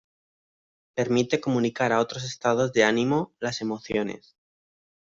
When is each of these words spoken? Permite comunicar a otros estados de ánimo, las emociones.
Permite 0.95 1.39
comunicar 1.39 1.91
a 1.91 1.99
otros 1.99 2.23
estados 2.23 2.73
de 2.73 2.83
ánimo, 2.83 3.35
las 3.39 3.61
emociones. 3.61 4.35